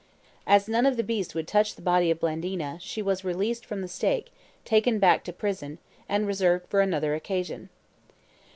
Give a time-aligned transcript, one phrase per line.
[0.57, 3.81] As none of the beasts would touch the body of Blandina, she was released from
[3.81, 4.31] the stake,
[4.65, 5.77] taken back to prison,
[6.09, 7.69] and reserved for another occasion.